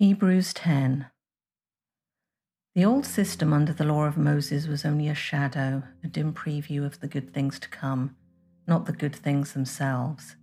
Hebrews 0.00 0.52
10 0.54 1.06
The 2.74 2.84
old 2.84 3.06
system 3.06 3.52
under 3.52 3.72
the 3.72 3.84
law 3.84 4.06
of 4.06 4.16
Moses 4.16 4.66
was 4.66 4.84
only 4.84 5.06
a 5.06 5.14
shadow, 5.14 5.84
a 6.02 6.08
dim 6.08 6.34
preview 6.34 6.84
of 6.84 6.98
the 6.98 7.06
good 7.06 7.32
things 7.32 7.60
to 7.60 7.68
come, 7.68 8.16
not 8.66 8.86
the 8.86 8.92
good 8.92 9.14
things 9.14 9.52
themselves. 9.52 10.34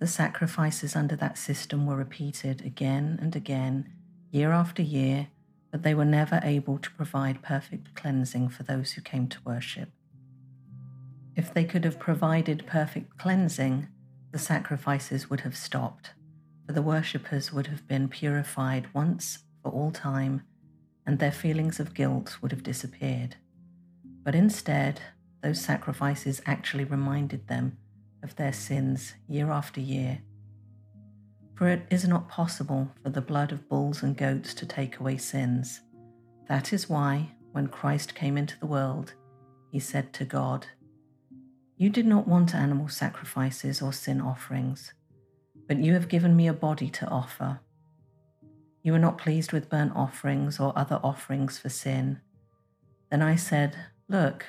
The 0.00 0.08
sacrifices 0.08 0.96
under 0.96 1.14
that 1.14 1.38
system 1.38 1.86
were 1.86 1.94
repeated 1.94 2.62
again 2.62 3.20
and 3.22 3.36
again, 3.36 3.88
year 4.32 4.50
after 4.50 4.82
year, 4.82 5.28
but 5.70 5.84
they 5.84 5.94
were 5.94 6.04
never 6.04 6.40
able 6.42 6.78
to 6.78 6.90
provide 6.90 7.40
perfect 7.40 7.94
cleansing 7.94 8.48
for 8.48 8.64
those 8.64 8.94
who 8.94 9.00
came 9.00 9.28
to 9.28 9.38
worship. 9.44 9.90
If 11.36 11.54
they 11.54 11.64
could 11.64 11.84
have 11.84 12.00
provided 12.00 12.66
perfect 12.66 13.16
cleansing, 13.16 13.86
the 14.32 14.40
sacrifices 14.40 15.30
would 15.30 15.42
have 15.42 15.56
stopped 15.56 16.14
for 16.66 16.72
the 16.72 16.82
worshippers 16.82 17.52
would 17.52 17.66
have 17.66 17.86
been 17.88 18.08
purified 18.08 18.86
once 18.94 19.38
for 19.62 19.70
all 19.70 19.90
time, 19.90 20.42
and 21.06 21.18
their 21.18 21.32
feelings 21.32 21.80
of 21.80 21.94
guilt 21.94 22.38
would 22.40 22.52
have 22.52 22.62
disappeared. 22.62 23.36
But 24.24 24.34
instead, 24.34 25.00
those 25.42 25.60
sacrifices 25.60 26.40
actually 26.46 26.84
reminded 26.84 27.48
them 27.48 27.78
of 28.22 28.36
their 28.36 28.52
sins 28.52 29.14
year 29.28 29.50
after 29.50 29.80
year. 29.80 30.20
For 31.54 31.68
it 31.68 31.82
is 31.90 32.06
not 32.06 32.28
possible 32.28 32.92
for 33.02 33.10
the 33.10 33.20
blood 33.20 33.52
of 33.52 33.68
bulls 33.68 34.02
and 34.02 34.16
goats 34.16 34.54
to 34.54 34.66
take 34.66 34.98
away 34.98 35.16
sins. 35.16 35.80
That 36.48 36.72
is 36.72 36.88
why, 36.88 37.32
when 37.52 37.66
Christ 37.66 38.14
came 38.14 38.36
into 38.36 38.58
the 38.58 38.66
world, 38.66 39.14
he 39.70 39.80
said 39.80 40.12
to 40.14 40.24
God, 40.24 40.66
You 41.76 41.90
did 41.90 42.06
not 42.06 42.28
want 42.28 42.54
animal 42.54 42.88
sacrifices 42.88 43.82
or 43.82 43.92
sin 43.92 44.20
offerings 44.20 44.92
but 45.66 45.78
you 45.78 45.94
have 45.94 46.08
given 46.08 46.36
me 46.36 46.46
a 46.46 46.52
body 46.52 46.88
to 46.90 47.08
offer. 47.08 47.60
You 48.82 48.94
are 48.94 48.98
not 48.98 49.18
pleased 49.18 49.52
with 49.52 49.70
burnt 49.70 49.92
offerings 49.94 50.58
or 50.58 50.72
other 50.76 51.00
offerings 51.04 51.58
for 51.58 51.68
sin. 51.68 52.20
Then 53.10 53.22
I 53.22 53.36
said, 53.36 53.76
Look, 54.08 54.46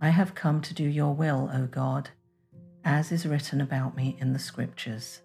I 0.00 0.08
have 0.08 0.34
come 0.34 0.60
to 0.62 0.74
do 0.74 0.84
your 0.84 1.14
will, 1.14 1.50
O 1.52 1.66
God, 1.66 2.10
as 2.84 3.12
is 3.12 3.26
written 3.26 3.60
about 3.60 3.96
me 3.96 4.16
in 4.18 4.32
the 4.32 4.38
Scriptures. 4.38 5.20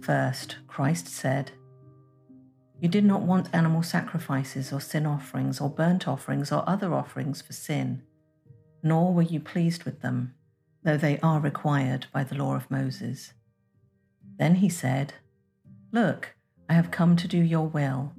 First, 0.00 0.56
Christ 0.66 1.08
said, 1.08 1.50
You 2.80 2.88
did 2.88 3.04
not 3.04 3.22
want 3.22 3.48
animal 3.52 3.82
sacrifices 3.82 4.72
or 4.72 4.80
sin 4.80 5.06
offerings 5.06 5.60
or 5.60 5.68
burnt 5.68 6.06
offerings 6.06 6.52
or 6.52 6.68
other 6.68 6.94
offerings 6.94 7.42
for 7.42 7.52
sin, 7.52 8.02
nor 8.82 9.12
were 9.12 9.22
you 9.22 9.40
pleased 9.40 9.84
with 9.84 10.00
them, 10.00 10.34
though 10.84 10.96
they 10.96 11.18
are 11.20 11.40
required 11.40 12.06
by 12.12 12.24
the 12.24 12.36
law 12.36 12.54
of 12.54 12.70
Moses. 12.70 13.32
Then 14.38 14.56
he 14.56 14.68
said, 14.68 15.14
Look, 15.92 16.34
I 16.68 16.74
have 16.74 16.90
come 16.90 17.16
to 17.16 17.28
do 17.28 17.38
your 17.38 17.66
will. 17.66 18.12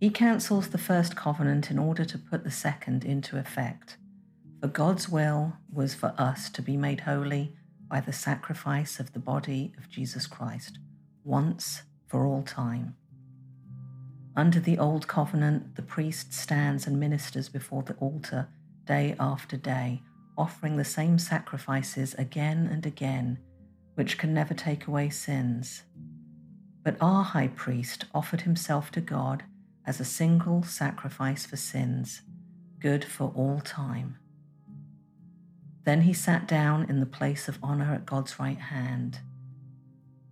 He 0.00 0.10
cancels 0.10 0.68
the 0.68 0.78
first 0.78 1.14
covenant 1.14 1.70
in 1.70 1.78
order 1.78 2.04
to 2.04 2.18
put 2.18 2.42
the 2.42 2.50
second 2.50 3.04
into 3.04 3.38
effect. 3.38 3.96
For 4.60 4.68
God's 4.68 5.08
will 5.08 5.54
was 5.72 5.94
for 5.94 6.14
us 6.18 6.50
to 6.50 6.62
be 6.62 6.76
made 6.76 7.00
holy 7.00 7.54
by 7.88 8.00
the 8.00 8.12
sacrifice 8.12 8.98
of 8.98 9.12
the 9.12 9.18
body 9.18 9.72
of 9.78 9.88
Jesus 9.88 10.26
Christ, 10.26 10.78
once 11.24 11.82
for 12.06 12.26
all 12.26 12.42
time. 12.42 12.96
Under 14.36 14.60
the 14.60 14.78
old 14.78 15.06
covenant, 15.06 15.76
the 15.76 15.82
priest 15.82 16.32
stands 16.32 16.86
and 16.86 16.98
ministers 16.98 17.48
before 17.48 17.82
the 17.82 17.94
altar 17.94 18.48
day 18.86 19.14
after 19.20 19.56
day, 19.56 20.02
offering 20.38 20.76
the 20.76 20.84
same 20.84 21.18
sacrifices 21.18 22.14
again 22.14 22.68
and 22.70 22.86
again 22.86 23.38
which 24.00 24.16
can 24.16 24.32
never 24.32 24.54
take 24.54 24.86
away 24.86 25.10
sins. 25.10 25.82
But 26.82 26.96
our 27.02 27.22
high 27.22 27.48
priest 27.48 28.06
offered 28.14 28.40
himself 28.40 28.90
to 28.92 29.00
God 29.02 29.42
as 29.84 30.00
a 30.00 30.06
single 30.06 30.62
sacrifice 30.62 31.44
for 31.44 31.56
sins, 31.56 32.22
good 32.78 33.04
for 33.04 33.30
all 33.36 33.60
time. 33.60 34.16
Then 35.84 36.00
he 36.00 36.14
sat 36.14 36.48
down 36.48 36.88
in 36.88 37.00
the 37.00 37.04
place 37.18 37.46
of 37.46 37.58
honor 37.62 37.92
at 37.92 38.06
God's 38.06 38.40
right 38.40 38.58
hand. 38.58 39.20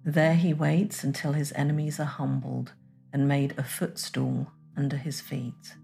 There 0.03 0.37
he 0.37 0.55
waits 0.55 1.05
until 1.05 1.35
his 1.35 1.53
enemies 1.55 2.01
are 2.01 2.05
humbled 2.05 2.73
and 3.13 3.29
made 3.29 3.55
a 3.59 3.63
footstool 3.63 4.51
under 4.79 4.97
his 4.97 5.21
feet. 5.21 5.75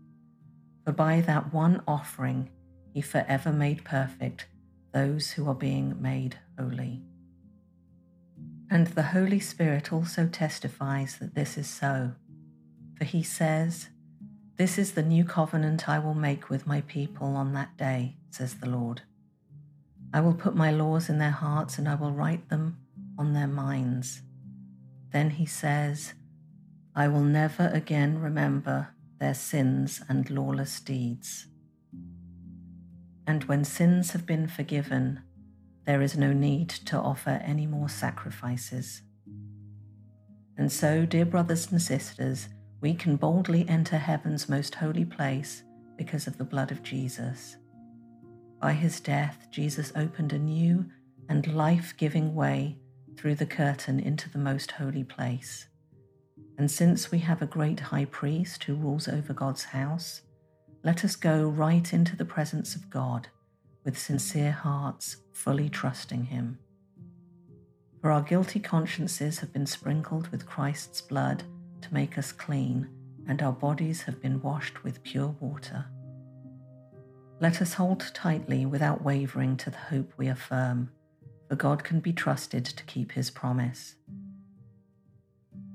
For 0.86 0.92
by 0.92 1.20
that 1.20 1.52
one 1.52 1.82
offering 1.86 2.48
he 2.94 3.02
forever 3.02 3.52
made 3.52 3.84
perfect 3.84 4.46
those 4.94 5.32
who 5.32 5.46
are 5.50 5.54
being 5.54 6.00
made. 6.00 6.38
And 8.74 8.88
the 8.88 9.04
Holy 9.04 9.38
Spirit 9.38 9.92
also 9.92 10.26
testifies 10.26 11.18
that 11.18 11.36
this 11.36 11.56
is 11.56 11.68
so. 11.68 12.10
For 12.98 13.04
he 13.04 13.22
says, 13.22 13.90
This 14.56 14.78
is 14.78 14.94
the 14.94 15.02
new 15.04 15.24
covenant 15.24 15.88
I 15.88 16.00
will 16.00 16.14
make 16.14 16.50
with 16.50 16.66
my 16.66 16.80
people 16.80 17.36
on 17.36 17.52
that 17.52 17.76
day, 17.76 18.16
says 18.30 18.56
the 18.56 18.68
Lord. 18.68 19.02
I 20.12 20.18
will 20.18 20.34
put 20.34 20.56
my 20.56 20.72
laws 20.72 21.08
in 21.08 21.18
their 21.18 21.30
hearts 21.30 21.78
and 21.78 21.88
I 21.88 21.94
will 21.94 22.10
write 22.10 22.48
them 22.48 22.78
on 23.16 23.32
their 23.32 23.46
minds. 23.46 24.22
Then 25.12 25.30
he 25.30 25.46
says, 25.46 26.14
I 26.96 27.06
will 27.06 27.22
never 27.22 27.68
again 27.68 28.18
remember 28.18 28.88
their 29.20 29.34
sins 29.34 30.02
and 30.08 30.28
lawless 30.28 30.80
deeds. 30.80 31.46
And 33.24 33.44
when 33.44 33.62
sins 33.62 34.10
have 34.10 34.26
been 34.26 34.48
forgiven, 34.48 35.22
there 35.86 36.02
is 36.02 36.16
no 36.16 36.32
need 36.32 36.68
to 36.68 36.96
offer 36.96 37.42
any 37.44 37.66
more 37.66 37.88
sacrifices. 37.88 39.02
And 40.56 40.70
so, 40.70 41.04
dear 41.04 41.24
brothers 41.24 41.70
and 41.70 41.80
sisters, 41.82 42.48
we 42.80 42.94
can 42.94 43.16
boldly 43.16 43.68
enter 43.68 43.98
heaven's 43.98 44.48
most 44.48 44.74
holy 44.74 45.04
place 45.04 45.62
because 45.96 46.26
of 46.26 46.38
the 46.38 46.44
blood 46.44 46.70
of 46.70 46.82
Jesus. 46.82 47.56
By 48.60 48.72
his 48.72 49.00
death, 49.00 49.48
Jesus 49.50 49.92
opened 49.96 50.32
a 50.32 50.38
new 50.38 50.86
and 51.28 51.54
life 51.54 51.94
giving 51.96 52.34
way 52.34 52.78
through 53.16 53.34
the 53.34 53.46
curtain 53.46 54.00
into 54.00 54.30
the 54.30 54.38
most 54.38 54.72
holy 54.72 55.04
place. 55.04 55.66
And 56.58 56.70
since 56.70 57.10
we 57.10 57.18
have 57.18 57.42
a 57.42 57.46
great 57.46 57.80
high 57.80 58.04
priest 58.06 58.64
who 58.64 58.74
rules 58.74 59.08
over 59.08 59.32
God's 59.32 59.64
house, 59.64 60.22
let 60.82 61.04
us 61.04 61.16
go 61.16 61.48
right 61.48 61.92
into 61.92 62.16
the 62.16 62.24
presence 62.24 62.74
of 62.74 62.90
God 62.90 63.28
with 63.84 63.98
sincere 63.98 64.52
hearts, 64.52 65.18
fully 65.32 65.68
trusting 65.68 66.24
Him. 66.24 66.58
For 68.00 68.10
our 68.10 68.22
guilty 68.22 68.60
consciences 68.60 69.38
have 69.38 69.52
been 69.52 69.66
sprinkled 69.66 70.28
with 70.28 70.46
Christ's 70.46 71.00
blood 71.00 71.44
to 71.82 71.94
make 71.94 72.18
us 72.18 72.32
clean, 72.32 72.88
and 73.28 73.42
our 73.42 73.52
bodies 73.52 74.02
have 74.02 74.20
been 74.20 74.42
washed 74.42 74.84
with 74.84 75.02
pure 75.02 75.34
water. 75.40 75.86
Let 77.40 77.60
us 77.60 77.74
hold 77.74 78.10
tightly 78.14 78.66
without 78.66 79.02
wavering 79.02 79.56
to 79.58 79.70
the 79.70 79.76
hope 79.76 80.12
we 80.16 80.28
affirm, 80.28 80.90
for 81.48 81.56
God 81.56 81.84
can 81.84 82.00
be 82.00 82.12
trusted 82.12 82.64
to 82.64 82.84
keep 82.84 83.12
His 83.12 83.30
promise. 83.30 83.96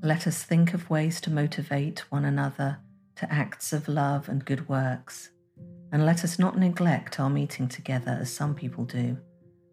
Let 0.02 0.26
us 0.28 0.44
think 0.44 0.74
of 0.74 0.90
ways 0.90 1.20
to 1.22 1.32
motivate 1.32 2.10
one 2.12 2.26
another 2.26 2.80
to 3.18 3.32
acts 3.32 3.74
of 3.74 3.88
love 3.88 4.30
and 4.30 4.46
good 4.46 4.70
works 4.70 5.32
and 5.92 6.06
let 6.06 6.24
us 6.24 6.38
not 6.38 6.58
neglect 6.58 7.20
our 7.20 7.30
meeting 7.30 7.68
together 7.68 8.18
as 8.22 8.32
some 8.32 8.54
people 8.54 8.86
do, 8.86 9.18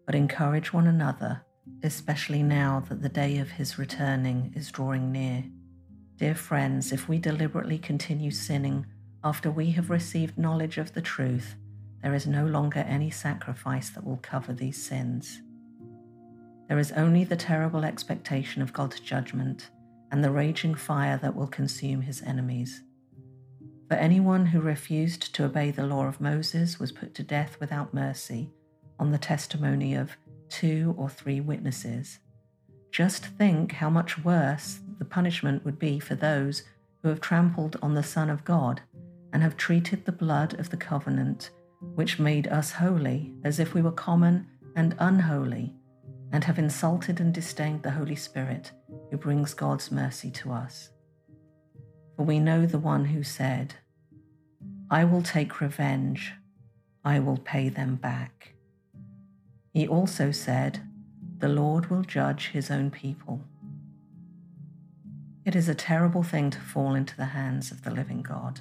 but 0.05 0.15
encourage 0.15 0.73
one 0.73 0.87
another, 0.87 1.41
especially 1.83 2.41
now 2.41 2.83
that 2.89 3.01
the 3.01 3.09
day 3.09 3.37
of 3.37 3.51
his 3.51 3.77
returning 3.77 4.51
is 4.55 4.71
drawing 4.71 5.11
near. 5.11 5.43
Dear 6.17 6.35
friends, 6.35 6.91
if 6.91 7.07
we 7.07 7.19
deliberately 7.19 7.77
continue 7.77 8.31
sinning 8.31 8.85
after 9.23 9.51
we 9.51 9.71
have 9.71 9.89
received 9.89 10.37
knowledge 10.37 10.77
of 10.77 10.93
the 10.93 11.01
truth, 11.01 11.55
there 12.01 12.13
is 12.13 12.25
no 12.25 12.45
longer 12.45 12.79
any 12.79 13.09
sacrifice 13.09 13.89
that 13.91 14.05
will 14.05 14.17
cover 14.17 14.53
these 14.53 14.81
sins. 14.81 15.41
There 16.67 16.79
is 16.79 16.91
only 16.93 17.23
the 17.23 17.35
terrible 17.35 17.85
expectation 17.85 18.61
of 18.61 18.73
God's 18.73 18.99
judgment 18.99 19.69
and 20.11 20.23
the 20.23 20.31
raging 20.31 20.75
fire 20.75 21.17
that 21.21 21.35
will 21.35 21.47
consume 21.47 22.01
his 22.01 22.21
enemies. 22.23 22.81
For 23.87 23.95
anyone 23.95 24.47
who 24.47 24.59
refused 24.59 25.33
to 25.35 25.45
obey 25.45 25.71
the 25.71 25.85
law 25.85 26.07
of 26.07 26.19
Moses 26.19 26.79
was 26.79 26.91
put 26.91 27.15
to 27.15 27.23
death 27.23 27.57
without 27.59 27.93
mercy 27.93 28.51
on 28.99 29.11
the 29.11 29.17
testimony 29.17 29.95
of 29.95 30.17
two 30.49 30.93
or 30.97 31.09
three 31.09 31.39
witnesses. 31.39 32.19
Just 32.91 33.25
think 33.25 33.73
how 33.73 33.89
much 33.89 34.23
worse 34.23 34.79
the 34.99 35.05
punishment 35.05 35.63
would 35.63 35.79
be 35.79 35.99
for 35.99 36.15
those 36.15 36.63
who 37.01 37.09
have 37.09 37.21
trampled 37.21 37.77
on 37.81 37.93
the 37.93 38.03
Son 38.03 38.29
of 38.29 38.43
God 38.43 38.81
and 39.31 39.41
have 39.41 39.55
treated 39.55 40.03
the 40.03 40.11
blood 40.11 40.59
of 40.59 40.69
the 40.69 40.77
covenant, 40.77 41.51
which 41.95 42.19
made 42.19 42.47
us 42.47 42.71
holy, 42.71 43.33
as 43.43 43.59
if 43.59 43.73
we 43.73 43.81
were 43.81 43.91
common 43.91 44.47
and 44.75 44.95
unholy, 44.99 45.73
and 46.31 46.43
have 46.43 46.59
insulted 46.59 47.19
and 47.19 47.33
disdained 47.33 47.83
the 47.83 47.91
Holy 47.91 48.15
Spirit, 48.15 48.71
who 49.11 49.17
brings 49.17 49.53
God's 49.53 49.91
mercy 49.91 50.31
to 50.31 50.51
us. 50.51 50.89
For 52.17 52.23
we 52.23 52.39
know 52.39 52.65
the 52.65 52.79
one 52.79 53.05
who 53.05 53.23
said, 53.23 53.75
I 54.91 55.05
will 55.05 55.21
take 55.21 55.61
revenge, 55.61 56.33
I 57.05 57.19
will 57.19 57.37
pay 57.37 57.69
them 57.69 57.95
back. 57.95 58.55
He 59.71 59.87
also 59.87 60.31
said, 60.31 60.81
The 61.37 61.47
Lord 61.47 61.89
will 61.89 62.01
judge 62.01 62.47
his 62.47 62.69
own 62.69 62.91
people. 62.91 63.41
It 65.45 65.55
is 65.55 65.69
a 65.69 65.75
terrible 65.75 66.23
thing 66.23 66.49
to 66.49 66.59
fall 66.59 66.95
into 66.95 67.15
the 67.15 67.25
hands 67.25 67.71
of 67.71 67.83
the 67.83 67.91
living 67.91 68.23
God. 68.23 68.59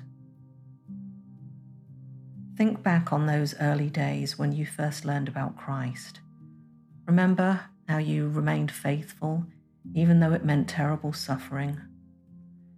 Think 2.57 2.83
back 2.83 3.13
on 3.13 3.27
those 3.27 3.55
early 3.61 3.91
days 3.91 4.39
when 4.39 4.53
you 4.53 4.65
first 4.65 5.05
learned 5.05 5.27
about 5.27 5.57
Christ. 5.57 6.21
Remember 7.07 7.63
how 7.89 7.99
you 7.99 8.29
remained 8.29 8.71
faithful 8.71 9.47
even 9.95 10.21
though 10.21 10.33
it 10.33 10.45
meant 10.45 10.69
terrible 10.69 11.13
suffering. 11.13 11.81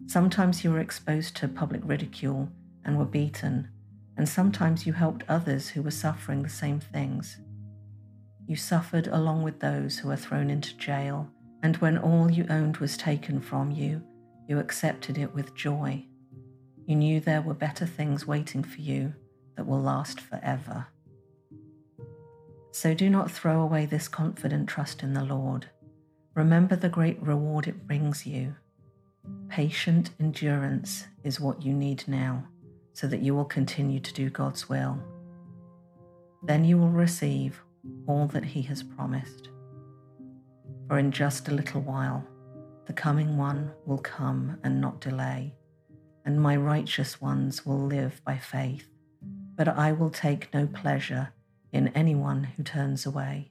Sometimes 0.08 0.64
you 0.64 0.72
were 0.72 0.80
exposed 0.80 1.36
to 1.36 1.48
public 1.48 1.82
ridicule 1.84 2.48
and 2.82 2.96
were 2.96 3.04
beaten, 3.04 3.68
and 4.16 4.26
sometimes 4.26 4.86
you 4.86 4.94
helped 4.94 5.22
others 5.28 5.68
who 5.68 5.82
were 5.82 5.90
suffering 5.90 6.42
the 6.42 6.48
same 6.48 6.80
things. 6.80 7.36
You 8.46 8.56
suffered 8.56 9.06
along 9.08 9.42
with 9.42 9.60
those 9.60 9.98
who 9.98 10.08
were 10.08 10.16
thrown 10.16 10.48
into 10.48 10.74
jail, 10.78 11.28
and 11.62 11.76
when 11.76 11.98
all 11.98 12.30
you 12.30 12.46
owned 12.48 12.78
was 12.78 12.96
taken 12.96 13.38
from 13.38 13.70
you, 13.70 14.02
you 14.48 14.58
accepted 14.58 15.18
it 15.18 15.34
with 15.34 15.54
joy. 15.54 16.06
You 16.86 16.96
knew 16.96 17.20
there 17.20 17.42
were 17.42 17.52
better 17.52 17.84
things 17.84 18.26
waiting 18.26 18.62
for 18.64 18.80
you 18.80 19.12
that 19.56 19.66
will 19.66 19.82
last 19.82 20.20
forever. 20.20 20.86
So 22.72 22.94
do 22.94 23.10
not 23.10 23.30
throw 23.30 23.60
away 23.60 23.84
this 23.84 24.08
confident 24.08 24.70
trust 24.70 25.02
in 25.02 25.12
the 25.12 25.24
Lord. 25.24 25.68
Remember 26.34 26.76
the 26.76 26.88
great 26.88 27.20
reward 27.20 27.66
it 27.68 27.86
brings 27.86 28.26
you. 28.26 28.56
Patient 29.48 30.10
endurance 30.20 31.06
is 31.24 31.40
what 31.40 31.62
you 31.62 31.72
need 31.72 32.04
now 32.06 32.44
so 32.92 33.06
that 33.06 33.22
you 33.22 33.34
will 33.34 33.44
continue 33.44 34.00
to 34.00 34.12
do 34.12 34.30
God's 34.30 34.68
will. 34.68 34.98
Then 36.42 36.64
you 36.64 36.78
will 36.78 36.90
receive 36.90 37.62
all 38.06 38.26
that 38.28 38.44
He 38.44 38.62
has 38.62 38.82
promised. 38.82 39.48
For 40.88 40.98
in 40.98 41.12
just 41.12 41.48
a 41.48 41.54
little 41.54 41.80
while, 41.80 42.26
the 42.86 42.92
coming 42.92 43.36
one 43.36 43.72
will 43.84 43.98
come 43.98 44.58
and 44.64 44.80
not 44.80 45.00
delay, 45.00 45.54
and 46.24 46.40
my 46.40 46.56
righteous 46.56 47.20
ones 47.20 47.66
will 47.66 47.84
live 47.86 48.20
by 48.24 48.38
faith. 48.38 48.88
But 49.56 49.68
I 49.68 49.92
will 49.92 50.10
take 50.10 50.52
no 50.54 50.66
pleasure 50.66 51.32
in 51.72 51.88
anyone 51.88 52.44
who 52.44 52.62
turns 52.62 53.04
away. 53.04 53.50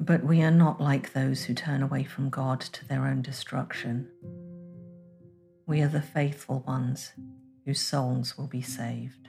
But 0.00 0.24
we 0.24 0.42
are 0.42 0.50
not 0.50 0.80
like 0.80 1.12
those 1.12 1.44
who 1.44 1.54
turn 1.54 1.82
away 1.82 2.04
from 2.04 2.30
God 2.30 2.60
to 2.60 2.86
their 2.86 3.06
own 3.06 3.20
destruction. 3.20 4.08
We 5.66 5.82
are 5.82 5.88
the 5.88 6.00
faithful 6.00 6.60
ones 6.60 7.12
whose 7.66 7.80
souls 7.80 8.38
will 8.38 8.46
be 8.46 8.62
saved. 8.62 9.28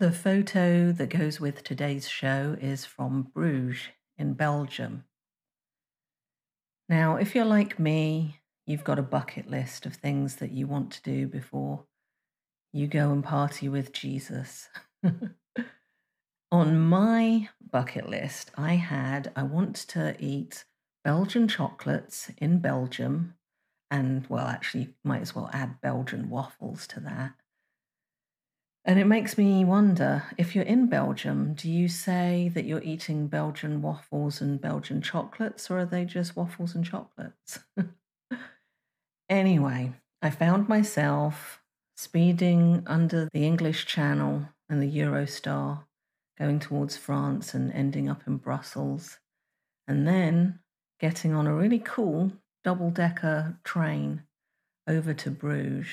The 0.00 0.12
photo 0.12 0.92
that 0.92 1.10
goes 1.10 1.40
with 1.40 1.62
today's 1.62 2.08
show 2.08 2.56
is 2.60 2.84
from 2.86 3.30
Bruges 3.34 3.88
in 4.18 4.32
Belgium. 4.32 5.04
Now, 6.90 7.14
if 7.14 7.36
you're 7.36 7.44
like 7.44 7.78
me, 7.78 8.40
you've 8.66 8.82
got 8.82 8.98
a 8.98 9.02
bucket 9.02 9.48
list 9.48 9.86
of 9.86 9.94
things 9.94 10.36
that 10.36 10.50
you 10.50 10.66
want 10.66 10.90
to 10.90 11.02
do 11.02 11.28
before 11.28 11.84
you 12.72 12.88
go 12.88 13.12
and 13.12 13.22
party 13.22 13.68
with 13.68 13.92
Jesus. 13.92 14.68
On 16.50 16.80
my 16.80 17.48
bucket 17.70 18.08
list, 18.08 18.50
I 18.56 18.74
had 18.74 19.30
I 19.36 19.44
want 19.44 19.76
to 19.76 20.16
eat 20.18 20.64
Belgian 21.04 21.46
chocolates 21.46 22.28
in 22.38 22.58
Belgium, 22.58 23.34
and 23.88 24.26
well, 24.28 24.48
actually, 24.48 24.88
might 25.04 25.22
as 25.22 25.32
well 25.32 25.48
add 25.52 25.80
Belgian 25.80 26.28
waffles 26.28 26.88
to 26.88 26.98
that. 26.98 27.34
And 28.84 28.98
it 28.98 29.04
makes 29.04 29.36
me 29.36 29.64
wonder 29.64 30.24
if 30.38 30.54
you're 30.54 30.64
in 30.64 30.86
Belgium, 30.86 31.52
do 31.52 31.70
you 31.70 31.86
say 31.86 32.50
that 32.54 32.64
you're 32.64 32.82
eating 32.82 33.26
Belgian 33.26 33.82
waffles 33.82 34.40
and 34.40 34.60
Belgian 34.60 35.02
chocolates, 35.02 35.70
or 35.70 35.80
are 35.80 35.84
they 35.84 36.06
just 36.06 36.34
waffles 36.34 36.74
and 36.74 36.84
chocolates? 36.84 37.60
anyway, 39.28 39.92
I 40.22 40.30
found 40.30 40.68
myself 40.68 41.62
speeding 41.96 42.82
under 42.86 43.28
the 43.34 43.44
English 43.44 43.84
Channel 43.84 44.48
and 44.70 44.82
the 44.82 44.90
Eurostar, 44.90 45.84
going 46.38 46.58
towards 46.58 46.96
France 46.96 47.52
and 47.52 47.70
ending 47.72 48.08
up 48.08 48.22
in 48.26 48.38
Brussels, 48.38 49.18
and 49.86 50.08
then 50.08 50.60
getting 50.98 51.34
on 51.34 51.46
a 51.46 51.54
really 51.54 51.78
cool 51.78 52.32
double 52.64 52.90
decker 52.90 53.58
train 53.62 54.22
over 54.86 55.12
to 55.12 55.30
Bruges. 55.30 55.86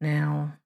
Now, 0.00 0.58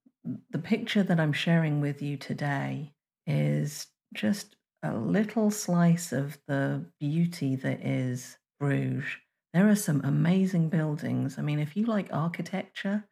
the 0.51 0.59
picture 0.59 1.03
that 1.03 1.21
I'm 1.21 1.33
sharing 1.33 1.81
with 1.81 2.03
you 2.03 2.17
today 2.17 2.93
is 3.27 3.87
just 4.15 4.57
a 4.83 4.95
little 4.95 5.51
slice 5.51 6.13
of 6.13 6.39
the 6.47 6.85
beauty 6.99 7.57
that 7.57 7.85
is 7.85 8.37
Bruges. 8.59 9.05
There 9.53 9.69
are 9.69 9.77
some 9.77 10.01
amazing 10.05 10.69
buildings. 10.69 11.39
I 11.39 11.43
mean, 11.43 11.59
if 11.59 11.77
you 11.77 11.87
like 11.87 12.09
architecture, 12.13 13.05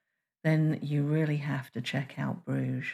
then 0.45 0.79
you 0.83 1.03
really 1.03 1.39
have 1.39 1.71
to 1.73 1.81
check 1.81 2.19
out 2.19 2.45
Bruges. 2.45 2.87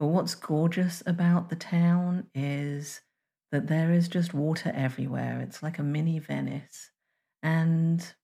But 0.00 0.06
what's 0.08 0.34
gorgeous 0.34 1.02
about 1.06 1.50
the 1.50 1.56
town 1.56 2.28
is 2.34 3.00
that 3.50 3.66
there 3.66 3.92
is 3.92 4.08
just 4.08 4.34
water 4.34 4.72
everywhere. 4.74 5.40
It's 5.40 5.62
like 5.62 5.78
a 5.78 5.82
mini 5.82 6.18
Venice. 6.18 6.90
And 7.42 8.14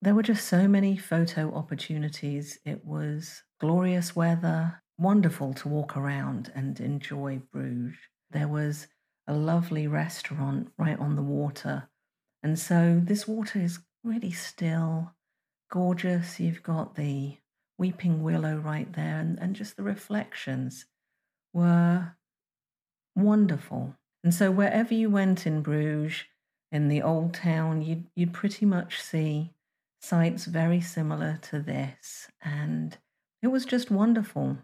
there 0.00 0.14
were 0.14 0.22
just 0.22 0.46
so 0.46 0.68
many 0.68 0.96
photo 0.96 1.52
opportunities. 1.54 2.58
It 2.64 2.84
was 2.84 3.42
glorious 3.60 4.14
weather, 4.14 4.82
wonderful 4.96 5.54
to 5.54 5.68
walk 5.68 5.96
around 5.96 6.52
and 6.54 6.78
enjoy 6.78 7.40
Bruges. 7.52 7.96
There 8.30 8.48
was 8.48 8.86
a 9.26 9.34
lovely 9.34 9.86
restaurant 9.86 10.68
right 10.78 10.98
on 10.98 11.16
the 11.16 11.22
water. 11.22 11.88
And 12.42 12.58
so 12.58 13.00
this 13.02 13.26
water 13.26 13.58
is 13.60 13.80
really 14.04 14.30
still, 14.30 15.14
gorgeous. 15.70 16.38
You've 16.38 16.62
got 16.62 16.94
the 16.94 17.38
weeping 17.76 18.22
willow 18.22 18.56
right 18.56 18.92
there, 18.92 19.18
and, 19.18 19.38
and 19.38 19.54
just 19.54 19.76
the 19.76 19.82
reflections 19.82 20.86
were 21.52 22.16
wonderful. 23.16 23.96
And 24.22 24.32
so 24.32 24.50
wherever 24.50 24.94
you 24.94 25.10
went 25.10 25.46
in 25.46 25.62
Bruges, 25.62 26.24
in 26.70 26.88
the 26.88 27.02
old 27.02 27.34
town, 27.34 27.82
you'd, 27.82 28.06
you'd 28.14 28.32
pretty 28.32 28.66
much 28.66 29.00
see 29.00 29.52
sights 30.00 30.44
very 30.46 30.80
similar 30.80 31.38
to 31.42 31.60
this. 31.60 32.28
And 32.42 32.96
it 33.42 33.48
was 33.48 33.64
just 33.64 33.90
wonderful. 33.90 34.58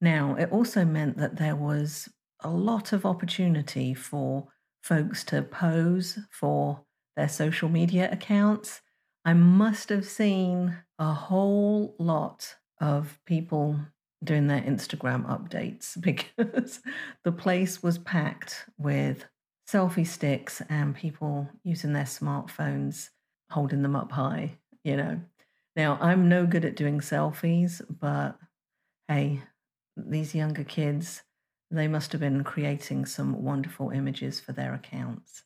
Now, 0.00 0.36
it 0.38 0.50
also 0.52 0.84
meant 0.84 1.16
that 1.18 1.36
there 1.36 1.56
was 1.56 2.08
a 2.40 2.50
lot 2.50 2.92
of 2.92 3.06
opportunity 3.06 3.94
for 3.94 4.48
folks 4.82 5.24
to 5.24 5.42
pose 5.42 6.18
for 6.30 6.82
their 7.16 7.28
social 7.28 7.68
media 7.68 8.08
accounts. 8.12 8.82
I 9.24 9.32
must 9.32 9.88
have 9.88 10.04
seen 10.04 10.76
a 10.98 11.12
whole 11.12 11.96
lot 11.98 12.56
of 12.80 13.18
people 13.26 13.80
doing 14.22 14.46
their 14.46 14.60
Instagram 14.60 15.26
updates 15.26 16.00
because 16.38 16.80
the 17.24 17.32
place 17.32 17.82
was 17.82 17.98
packed 17.98 18.66
with 18.78 19.24
selfie 19.68 20.06
sticks 20.06 20.62
and 20.68 20.94
people 20.94 21.48
using 21.64 21.92
their 21.92 22.04
smartphones, 22.04 23.08
holding 23.50 23.82
them 23.82 23.96
up 23.96 24.12
high 24.12 24.58
you 24.86 24.96
know. 24.96 25.20
Now, 25.74 25.98
I'm 26.00 26.28
no 26.28 26.46
good 26.46 26.64
at 26.64 26.76
doing 26.76 27.00
selfies, 27.00 27.82
but 28.00 28.38
hey, 29.08 29.42
these 29.96 30.34
younger 30.34 30.64
kids, 30.64 31.22
they 31.70 31.88
must 31.88 32.12
have 32.12 32.20
been 32.20 32.44
creating 32.44 33.04
some 33.04 33.42
wonderful 33.42 33.90
images 33.90 34.38
for 34.38 34.52
their 34.52 34.72
accounts. 34.72 35.42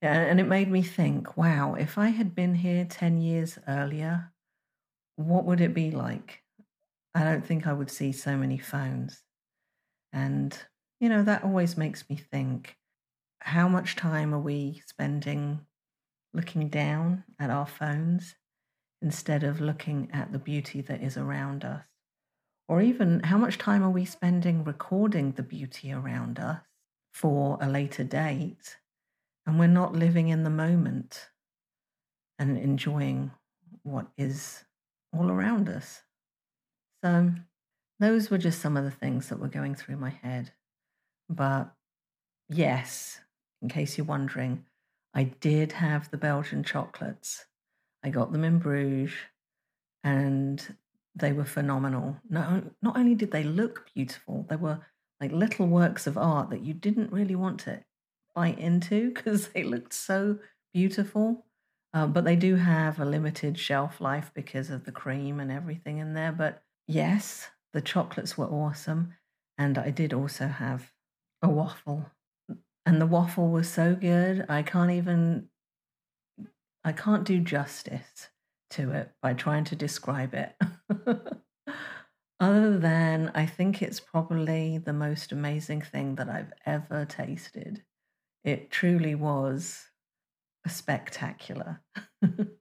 And 0.00 0.40
it 0.40 0.48
made 0.48 0.70
me 0.70 0.82
think, 0.82 1.36
wow, 1.36 1.74
if 1.74 1.98
I 1.98 2.08
had 2.08 2.34
been 2.34 2.54
here 2.54 2.86
10 2.86 3.20
years 3.20 3.58
earlier, 3.68 4.32
what 5.16 5.44
would 5.44 5.60
it 5.60 5.74
be 5.74 5.90
like? 5.90 6.42
I 7.14 7.24
don't 7.24 7.44
think 7.44 7.66
I 7.66 7.72
would 7.72 7.90
see 7.90 8.12
so 8.12 8.36
many 8.36 8.58
phones. 8.58 9.22
And, 10.12 10.56
you 10.98 11.08
know, 11.08 11.22
that 11.22 11.44
always 11.44 11.76
makes 11.76 12.08
me 12.08 12.16
think 12.16 12.76
how 13.40 13.68
much 13.68 13.96
time 13.96 14.34
are 14.34 14.40
we 14.40 14.82
spending 14.86 15.60
looking 16.32 16.68
down 16.68 17.24
at 17.38 17.50
our 17.50 17.66
phones 17.66 18.34
instead 19.02 19.42
of 19.42 19.60
looking 19.60 20.08
at 20.12 20.32
the 20.32 20.38
beauty 20.38 20.80
that 20.82 21.02
is 21.02 21.16
around 21.16 21.64
us? 21.64 21.84
Or 22.68 22.80
even 22.80 23.20
how 23.20 23.38
much 23.38 23.58
time 23.58 23.82
are 23.82 23.90
we 23.90 24.04
spending 24.04 24.64
recording 24.64 25.32
the 25.32 25.42
beauty 25.42 25.92
around 25.92 26.38
us 26.38 26.60
for 27.12 27.58
a 27.60 27.68
later 27.68 28.04
date? 28.04 28.76
And 29.46 29.58
we're 29.58 29.68
not 29.68 29.94
living 29.94 30.28
in 30.28 30.42
the 30.42 30.50
moment 30.50 31.28
and 32.38 32.58
enjoying 32.58 33.30
what 33.84 34.06
is 34.18 34.64
all 35.16 35.30
around 35.30 35.68
us. 35.68 36.02
So, 37.04 37.32
those 38.00 38.30
were 38.30 38.38
just 38.38 38.60
some 38.60 38.76
of 38.76 38.84
the 38.84 38.90
things 38.90 39.28
that 39.28 39.38
were 39.38 39.48
going 39.48 39.74
through 39.74 39.96
my 39.96 40.10
head. 40.10 40.50
But 41.30 41.72
yes, 42.48 43.20
in 43.62 43.68
case 43.68 43.96
you're 43.96 44.04
wondering, 44.04 44.64
I 45.14 45.24
did 45.24 45.72
have 45.72 46.10
the 46.10 46.18
Belgian 46.18 46.62
chocolates 46.62 47.46
I 48.06 48.10
got 48.10 48.30
them 48.30 48.44
in 48.44 48.60
Bruges, 48.60 49.10
and 50.04 50.76
they 51.16 51.32
were 51.32 51.44
phenomenal. 51.44 52.16
Not, 52.30 52.62
not 52.80 52.96
only 52.96 53.16
did 53.16 53.32
they 53.32 53.42
look 53.42 53.90
beautiful, 53.92 54.46
they 54.48 54.54
were 54.54 54.78
like 55.20 55.32
little 55.32 55.66
works 55.66 56.06
of 56.06 56.16
art 56.16 56.50
that 56.50 56.62
you 56.62 56.72
didn't 56.72 57.12
really 57.12 57.34
want 57.34 57.58
to 57.60 57.82
bite 58.32 58.60
into 58.60 59.10
because 59.14 59.48
they 59.48 59.64
looked 59.64 59.92
so 59.92 60.38
beautiful. 60.72 61.46
Um, 61.94 62.12
but 62.12 62.24
they 62.24 62.36
do 62.36 62.54
have 62.54 63.00
a 63.00 63.04
limited 63.04 63.58
shelf 63.58 64.00
life 64.00 64.30
because 64.34 64.70
of 64.70 64.84
the 64.84 64.92
cream 64.92 65.40
and 65.40 65.50
everything 65.50 65.98
in 65.98 66.14
there. 66.14 66.30
But 66.30 66.62
yes, 66.86 67.48
the 67.72 67.80
chocolates 67.80 68.38
were 68.38 68.46
awesome. 68.46 69.14
And 69.58 69.78
I 69.78 69.90
did 69.90 70.12
also 70.12 70.46
have 70.46 70.92
a 71.42 71.48
waffle. 71.48 72.06
And 72.84 73.00
the 73.00 73.06
waffle 73.06 73.48
was 73.48 73.68
so 73.68 73.96
good. 73.96 74.46
I 74.48 74.62
can't 74.62 74.92
even, 74.92 75.48
I 76.86 76.92
can't 76.92 77.24
do 77.24 77.40
justice 77.40 78.28
to 78.70 78.92
it 78.92 79.10
by 79.20 79.34
trying 79.34 79.64
to 79.64 79.74
describe 79.74 80.34
it. 80.34 80.54
Other 82.40 82.78
than 82.78 83.32
I 83.34 83.44
think 83.44 83.82
it's 83.82 83.98
probably 83.98 84.78
the 84.78 84.92
most 84.92 85.32
amazing 85.32 85.82
thing 85.82 86.14
that 86.14 86.28
I've 86.28 86.52
ever 86.64 87.04
tasted. 87.04 87.82
It 88.44 88.70
truly 88.70 89.16
was 89.16 89.86
spectacular. 90.68 91.82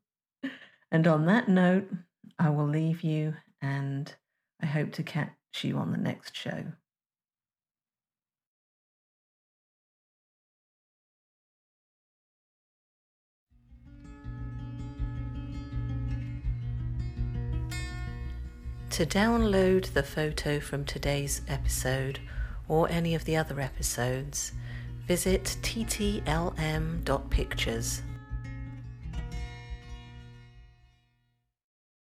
and 0.92 1.08
on 1.08 1.28
that 1.28 1.48
note, 1.48 1.88
I 2.40 2.50
will 2.50 2.68
leave 2.68 3.04
you 3.04 3.36
and 3.62 4.12
I 4.60 4.66
hope 4.66 4.92
to 4.94 5.04
catch 5.04 5.36
you 5.62 5.78
on 5.78 5.92
the 5.92 6.00
next 6.00 6.36
show. 6.36 6.64
To 18.96 19.06
download 19.06 19.92
the 19.92 20.04
photo 20.04 20.62
from 20.62 20.86
today's 20.86 21.42
episode 21.50 22.20
or 22.70 22.90
any 22.90 23.14
of 23.14 23.26
the 23.26 23.36
other 23.36 23.60
episodes, 23.60 24.54
visit 25.06 25.58
ttlm.pictures. 25.62 28.02